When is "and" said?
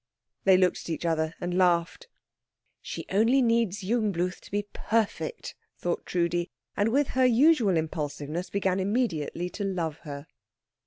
1.39-1.55, 6.75-6.89